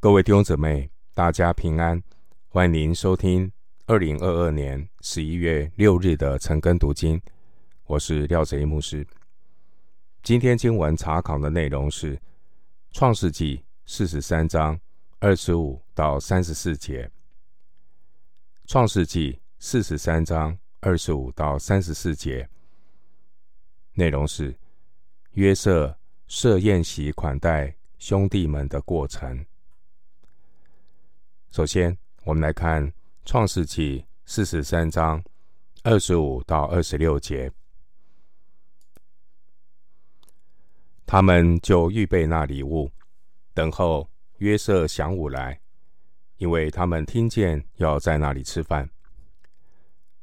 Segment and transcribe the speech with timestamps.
[0.00, 2.00] 各位弟兄姊妹，大家平安！
[2.50, 3.50] 欢迎收听
[3.86, 7.20] 二零二二年十一月六日的晨更读经。
[7.84, 9.04] 我是廖泽一牧师。
[10.22, 12.16] 今天经文查考的内容是
[12.92, 13.56] 《创世纪》
[13.86, 14.78] 四十三章
[15.18, 17.04] 二十五到三十四节。
[18.68, 22.48] 《创世纪》四十三章二十五到三十四节
[23.94, 24.56] 内容是
[25.32, 29.44] 约瑟设宴席款待兄弟们的过程。
[31.50, 32.86] 首先，我们来看
[33.24, 35.22] 《创世纪》四十三章
[35.82, 37.50] 二十五到二十六节。
[41.06, 42.90] 他们就预备那礼物，
[43.54, 44.06] 等候
[44.36, 45.58] 约瑟晌午来，
[46.36, 48.88] 因为他们听见要在那里吃饭。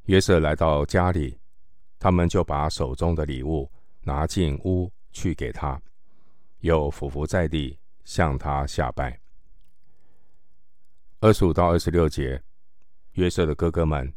[0.03, 1.39] 约瑟来到家里，
[1.97, 3.69] 他们就把手中的礼物
[4.03, 5.81] 拿进屋去给他，
[6.59, 9.24] 又俯伏在地向他下拜。
[11.25, 12.39] 二十五到二十六节，
[13.13, 14.13] 约瑟的哥哥们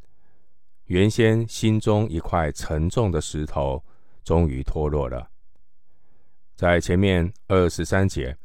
[0.88, 3.82] 原先心中一块沉重的石头，
[4.24, 5.30] 终于脱落了。
[6.55, 8.36] 在前面二十三节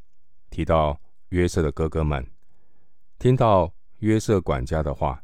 [0.50, 2.26] 提到，约瑟的哥哥们
[3.20, 5.22] 听到约瑟管家的话，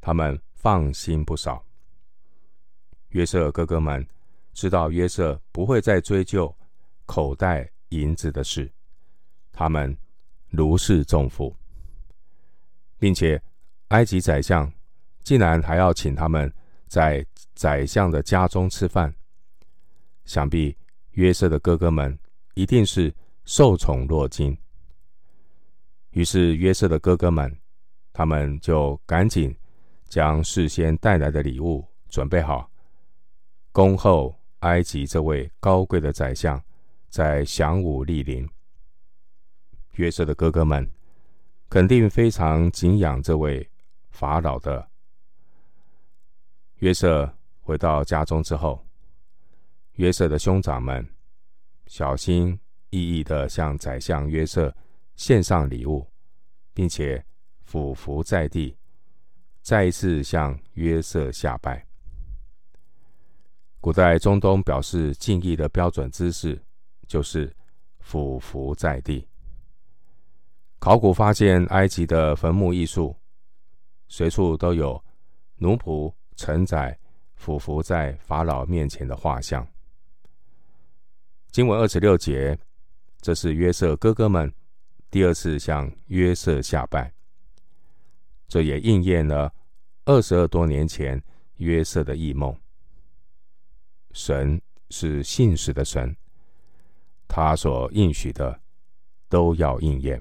[0.00, 1.62] 他们放心不少。
[3.10, 4.08] 约瑟哥哥们
[4.54, 6.56] 知道约瑟不会再追究
[7.04, 8.72] 口袋银子的事，
[9.52, 9.94] 他们
[10.48, 11.54] 如释重负。
[13.02, 13.42] 并且，
[13.88, 14.72] 埃及宰相
[15.24, 16.54] 竟然还要请他们
[16.86, 19.12] 在宰相的家中吃饭，
[20.24, 20.76] 想必
[21.10, 22.16] 约瑟的哥哥们
[22.54, 23.12] 一定是
[23.44, 24.56] 受宠若惊。
[26.10, 27.58] 于是，约瑟的哥哥们，
[28.12, 29.52] 他们就赶紧
[30.08, 32.70] 将事先带来的礼物准备好，
[33.72, 36.62] 恭候埃及这位高贵的宰相
[37.08, 38.48] 在晌午莅临。
[39.94, 40.88] 约瑟的哥哥们。
[41.72, 43.66] 肯定非常敬仰这位
[44.10, 44.86] 法老的。
[46.80, 48.86] 约瑟回到家中之后，
[49.92, 51.02] 约瑟的兄长们
[51.86, 54.70] 小心翼翼地向宰相约瑟
[55.16, 56.06] 献上礼物，
[56.74, 57.24] 并且
[57.62, 58.76] 俯伏在地，
[59.62, 61.82] 再一次向约瑟下拜。
[63.80, 66.62] 古代中东表示敬意的标准姿势
[67.06, 67.50] 就是
[67.98, 69.26] 俯伏在地。
[70.82, 73.16] 考古发现，埃及的坟墓艺术
[74.08, 75.00] 随处都有
[75.58, 76.98] 奴仆承载
[77.36, 79.64] 俯伏在法老面前的画像。
[81.52, 82.58] 经文二十六节，
[83.20, 84.52] 这是约瑟哥哥们
[85.08, 87.12] 第二次向约瑟下拜，
[88.48, 89.54] 这也应验了
[90.04, 91.22] 二十二多年前
[91.58, 92.52] 约瑟的异梦。
[94.10, 94.60] 神
[94.90, 96.16] 是信实的神，
[97.28, 98.60] 他所应许的
[99.28, 100.20] 都要应验。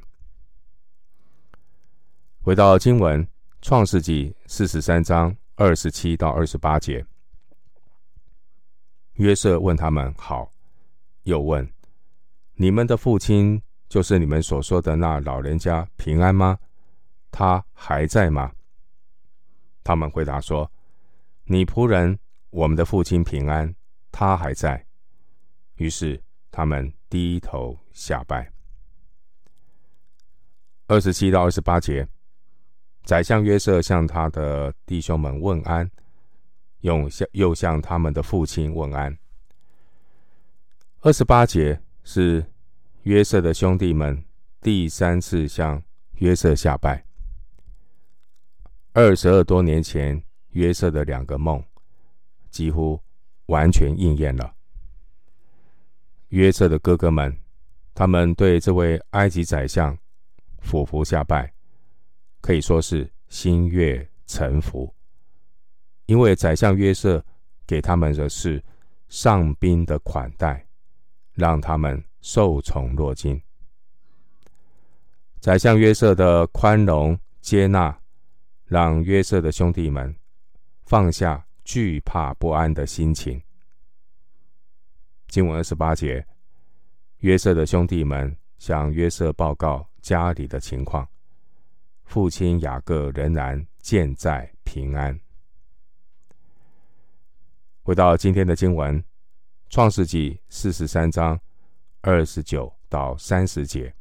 [2.44, 3.24] 回到经文，
[3.62, 7.06] 《创世纪》四十三章二十七到二十八节，
[9.14, 10.52] 约瑟问他们好，
[11.22, 11.72] 又问
[12.56, 16.58] 你们的父亲，就是你们所说的那老人家平安吗？
[17.30, 18.52] 他还在吗？
[19.84, 20.70] 他们回答说：
[21.44, 22.18] 你仆人，
[22.50, 23.72] 我们的父亲平安，
[24.12, 24.84] 他还在。
[25.76, 26.20] 于是
[26.50, 28.52] 他们低头下拜。
[30.88, 32.08] 二十七到二十八节。
[33.04, 35.90] 宰相约瑟向他的弟兄们问安，
[36.82, 39.18] 用向又向他们的父亲问安。
[41.02, 42.46] 二十八节是
[43.04, 44.24] 约瑟的兄弟们
[44.62, 45.82] 第三次向
[46.14, 47.04] 约瑟下拜。
[48.94, 51.64] 二十二多年前，约瑟的两个梦
[52.50, 53.02] 几乎
[53.48, 54.54] 完全应验了。
[56.30, 57.36] 约瑟的哥哥们，
[57.94, 59.98] 他们对这位埃及宰相
[60.60, 61.52] 俯伏下拜。
[62.42, 64.94] 可以说是心悦诚服，
[66.08, 67.24] 因为宰相约瑟
[67.66, 68.62] 给他们的是
[69.08, 70.66] 上宾的款待，
[71.34, 73.42] 让他们受宠若惊。
[75.40, 77.98] 宰相约瑟的宽容接纳，
[78.66, 80.16] 让约瑟的兄弟们
[80.84, 83.42] 放下惧怕不安的心情。
[85.28, 86.26] 经文二十八节，
[87.20, 91.08] 约瑟的兄弟们向约瑟报告家里的情况。
[92.12, 95.18] 父亲雅各仍然健在平安。
[97.84, 99.02] 回到今天的经文，
[99.70, 101.40] 《创世纪》四十三章
[102.02, 103.96] 二十九到三十节，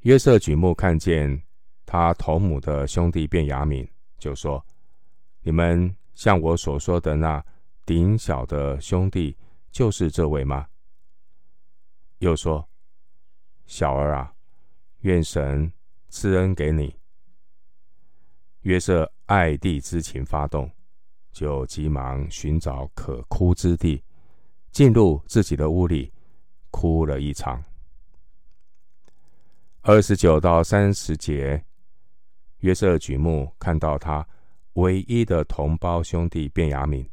[0.00, 1.42] 约瑟举目看见
[1.84, 4.64] 他同母的兄弟便雅悯，就说
[5.44, 7.44] ：“你们像我所说的那
[7.84, 9.36] 顶小的兄弟，
[9.70, 10.66] 就是这位吗？”
[12.20, 12.66] 又说
[13.68, 14.32] ：“小儿啊。”
[15.02, 15.70] 愿神
[16.08, 16.94] 赐恩给你。”
[18.62, 20.70] 约瑟爱弟之情发动，
[21.32, 24.02] 就急忙寻找可哭之地，
[24.72, 26.12] 进入自己的屋里，
[26.70, 27.62] 哭了一场。
[29.82, 31.64] 二十九到三十节，
[32.58, 34.26] 约瑟举目看到他
[34.74, 37.08] 唯一的同胞兄弟便雅悯，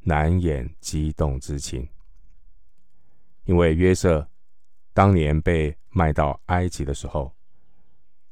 [0.00, 1.88] 难掩激动之情，
[3.44, 4.28] 因为约瑟
[4.92, 7.33] 当年被卖到埃及的时候，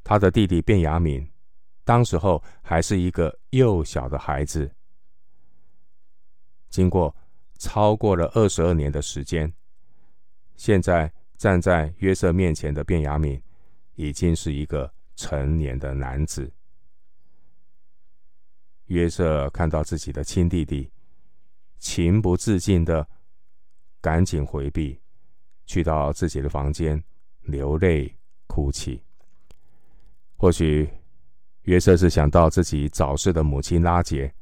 [0.05, 1.27] 他的弟弟便雅悯，
[1.85, 4.71] 当时候还是一个幼小的孩子。
[6.71, 7.15] 经过
[7.59, 9.53] 超过了二十二年的时间，
[10.57, 13.41] 现在站在约瑟面前的便雅悯。
[13.95, 16.51] 已经是一个成年的男子。
[18.87, 20.91] 约瑟看到自己的亲弟弟，
[21.79, 23.07] 情不自禁的
[24.01, 24.99] 赶紧回避，
[25.67, 27.01] 去到自己的房间
[27.43, 28.17] 流泪
[28.47, 29.05] 哭泣。
[30.43, 30.91] 或许
[31.63, 34.35] 约瑟是想到自己早逝的母亲拉结。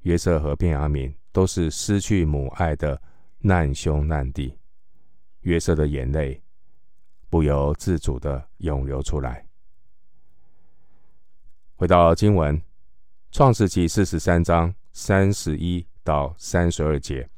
[0.00, 3.00] 约瑟和便雅悯都是失去母爱的
[3.38, 4.54] 难兄难弟。
[5.40, 6.38] 约瑟的眼泪。
[7.30, 9.46] 不由自主的涌流出来。
[11.76, 12.56] 回到经文，
[13.30, 17.28] 《创世记》四十三章三十一到三十二节，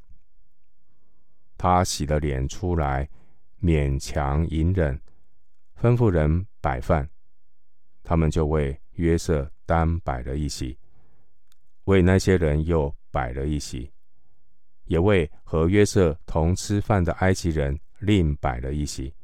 [1.56, 3.08] 他洗了脸出来，
[3.60, 5.00] 勉强隐忍，
[5.80, 7.10] 吩咐人摆饭，
[8.10, 10.76] 他们就为约瑟单摆了一席，
[11.84, 13.88] 为那些人又摆了一席，
[14.86, 19.14] 也为和约瑟同吃饭的埃及人另摆了一席。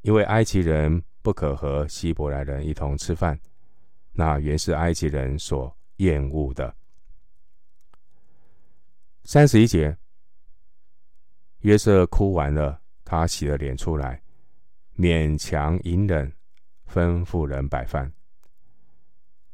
[0.00, 3.38] 因为埃及人不可和希伯来人一同吃饭，
[4.10, 6.74] 那原是埃及人所厌恶的。
[9.22, 9.96] 三十一节，
[11.60, 14.20] 约瑟哭完了，他洗了脸出来，
[14.96, 16.32] 勉强隐忍，
[16.92, 18.12] 吩咐人摆饭。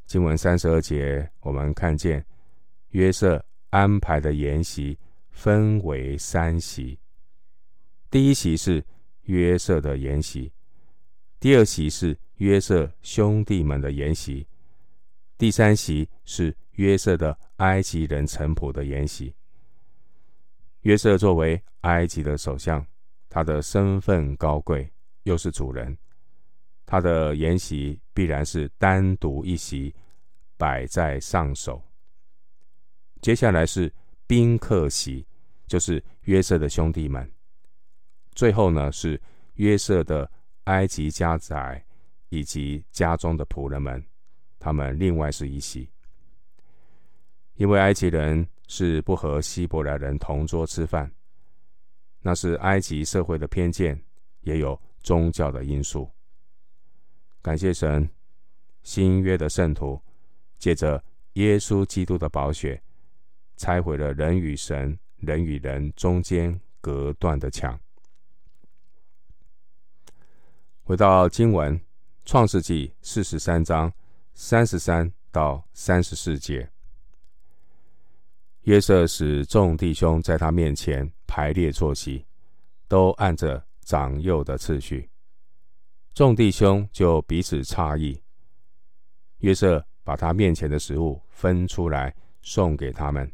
[0.07, 2.25] 经文三十二节，我们看见
[2.89, 4.99] 约瑟安排的筵席
[5.31, 6.99] 分为三席，
[8.11, 8.85] 第一席是。
[9.29, 10.51] 约瑟的筵席，
[11.39, 14.47] 第二席是约瑟兄弟们的筵席，
[15.37, 19.35] 第三席是约瑟的埃及人臣仆的筵席。
[20.81, 22.83] 约瑟作为埃及的首相，
[23.29, 24.91] 他的身份高贵，
[25.25, 25.95] 又是主人，
[26.91, 29.95] 他的筵席必然是单独一席，
[30.57, 31.83] 摆在上首。
[33.21, 33.93] 接下来是
[34.27, 35.27] 宾客席，
[35.67, 37.31] 就是约瑟的兄弟们。
[38.33, 39.21] 最后呢，是
[39.57, 40.31] 约瑟的
[40.65, 41.85] 埃及家宅
[42.31, 44.03] 以及家中的仆人们，
[44.59, 45.91] 他们另外是一席。
[47.57, 51.13] 因为埃及人是不和希伯来人同桌吃饭，
[52.23, 54.03] 那是埃及社会的偏见，
[54.41, 56.11] 也有宗教的因素。
[57.49, 58.07] 感谢神，
[58.83, 59.99] 新约的圣徒
[60.59, 61.03] 借着
[61.33, 62.79] 耶稣基督的宝血，
[63.57, 67.81] 拆毁了人与神、人与人中间隔断的墙。
[70.83, 71.75] 回到经文，
[72.27, 73.91] 《创世纪》四十三章
[74.35, 76.71] 三十三到三十四节，
[78.65, 82.27] 约瑟使众弟兄在他面前排列坐席，
[82.89, 85.09] 都按着长幼的次序。
[86.19, 88.21] 众弟兄就彼此诧异。
[89.37, 93.33] 约瑟把他面前的食物分出来送给他们，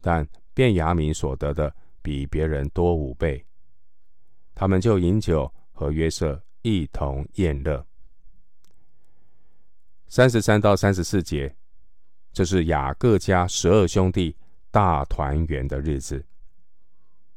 [0.00, 1.70] 但便雅悯所得的
[2.00, 3.44] 比别人多五倍。
[4.54, 6.42] 他们就饮酒和约瑟。
[6.62, 7.84] 一同宴乐。
[10.06, 11.54] 三十三到三十四节，
[12.32, 14.34] 这是雅各家十二兄弟
[14.70, 16.24] 大团圆的日子。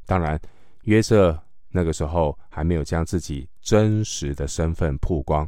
[0.05, 0.39] 当然，
[0.83, 1.43] 约瑟
[1.75, 5.45] 那个时候还没有将自己真实的身份曝光。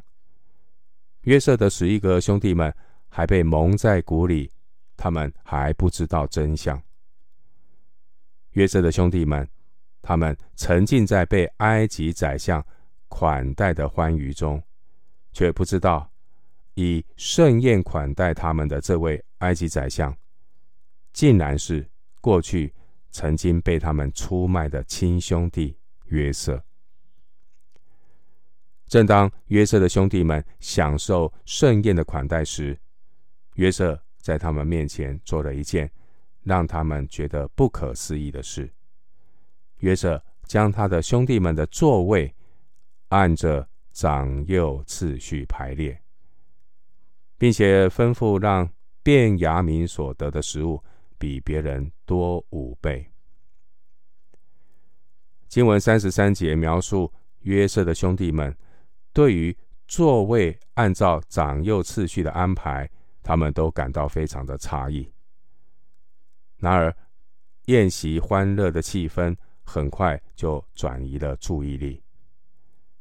[1.22, 2.74] 约瑟的十一个兄弟们
[3.07, 4.51] 还被蒙在鼓里，
[4.98, 6.81] 他们还不知道真相。
[8.51, 9.48] 约瑟的兄弟们，
[10.01, 12.62] 他们沉浸在被埃及宰相。
[13.10, 14.62] 款待的欢愉中，
[15.31, 16.12] 却不知道
[16.74, 20.13] 以盛宴款待他们的这位埃及宰相，
[21.13, 22.74] 竟然是过去
[23.10, 26.63] 曾经被他们出卖的亲兄弟约瑟。
[28.87, 32.79] 正当约瑟的兄弟们享受盛宴的款待时，
[33.55, 35.91] 约瑟在他们面前做了一件
[36.43, 38.73] 让他们觉得不可思议的事。
[39.79, 42.33] 约瑟将他的兄弟们的座位。
[43.09, 45.97] 按着长幼次序排列，
[47.37, 48.69] 并且吩咐让
[49.01, 50.83] 便雅悯所得的食物
[51.17, 53.09] 比别人多五倍。
[55.48, 58.56] 经文三十三节描述约瑟的兄弟们
[59.13, 59.56] 对于
[59.88, 62.89] 座位按照长幼次序的安排，
[63.24, 65.10] 他们都感到非常的诧异。
[66.58, 66.96] 然而，
[67.66, 72.01] 宴席欢乐的气氛很快就转移了注意力。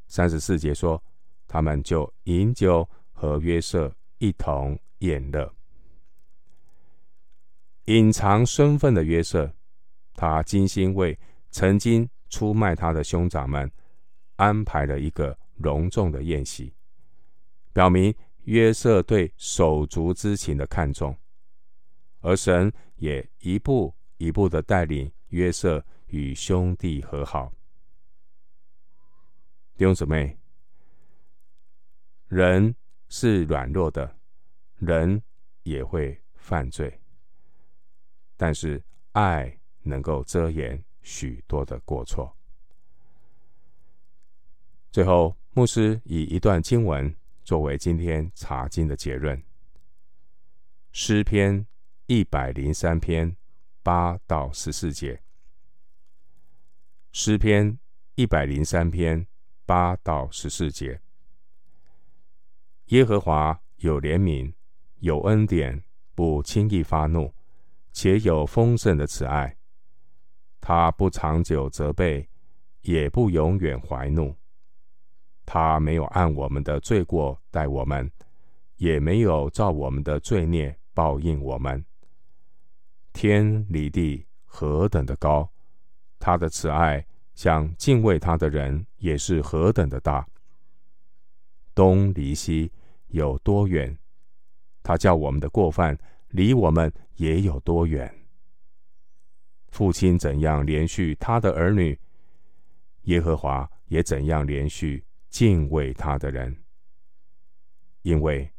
[0.07, 1.01] 三十四节说，
[1.47, 5.53] 他们就饮酒和约瑟一同宴乐。
[7.85, 9.51] 隐藏身份的约瑟，
[10.13, 11.17] 他精心为
[11.51, 13.71] 曾经出卖他的兄长们
[14.35, 16.73] 安排了一个隆重的宴席，
[17.73, 21.15] 表明约瑟对手足之情的看重，
[22.21, 27.51] 而神也一步一步的带领约瑟与兄弟和好。
[29.75, 30.37] 弟兄姊妹，
[32.27, 32.75] 人
[33.09, 34.17] 是软弱的，
[34.77, 35.21] 人
[35.63, 36.99] 也会犯罪。
[38.35, 42.35] 但是爱能够遮掩许多的过错。
[44.91, 49.41] 最后，牧师以一段经文作为今天查经的结论：
[50.91, 51.65] 诗篇
[52.07, 53.37] 一百零三篇
[53.81, 55.21] 八到十四节。
[57.13, 57.79] 诗篇
[58.15, 59.25] 一百零三篇
[59.65, 60.99] 八到十四节。
[62.87, 64.51] 耶和华有怜悯，
[64.99, 65.81] 有恩典，
[66.13, 67.33] 不轻易发怒。
[67.93, 69.57] 且有丰盛的慈爱，
[70.67, 72.27] 他不长久责备，
[72.81, 74.35] 也不永远怀怒。
[75.45, 78.11] 他没有按我们的罪过待我们，
[78.75, 81.85] 也没有照我们的罪孽报应我们。
[83.13, 85.49] 天离地何等的高，
[86.19, 90.27] 他的慈爱向敬畏他的人也是何等的大。
[91.73, 92.69] 东离西
[93.07, 93.97] 有多远？
[94.83, 95.97] 他叫我们的过犯。
[96.31, 98.13] 离我们也有多远？
[99.69, 101.99] 父亲怎样怜恤他的儿女，
[103.03, 106.63] 耶和华也怎样怜恤敬畏他的人，
[108.01, 108.51] 因为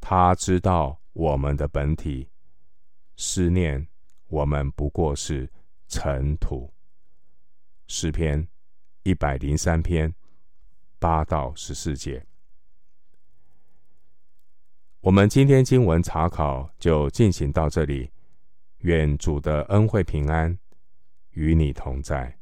[0.00, 2.28] 他知道我们的本体，
[3.16, 3.86] 思念
[4.28, 5.50] 我们不过是
[5.88, 6.72] 尘土。
[7.86, 8.48] 诗篇
[9.02, 10.12] 一百零三篇
[10.98, 12.24] 八到十四节。
[15.00, 18.10] 我们今天经文查考就进行到这里，
[18.84, 20.58] 愿主的恩惠平安
[21.30, 22.36] 与你同在。